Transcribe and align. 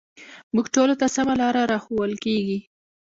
موږ 0.53 0.65
ټولو 0.75 0.93
ته 1.01 1.05
سمه 1.15 1.33
لاره 1.41 1.61
راښوول 1.71 2.13
کېږي 2.23 2.59